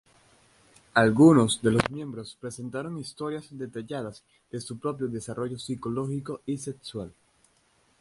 Algunos 0.95 1.61
de 1.61 1.73
los 1.73 1.91
miembros 1.91 2.35
presentaron 2.41 2.97
historias 2.97 3.45
detalladas 3.51 4.23
de 4.51 4.59
su 4.59 4.79
propio 4.79 5.07
desarrollo 5.07 5.59
psicológico 5.59 6.41
y 6.47 6.57
sexual. 6.57 7.13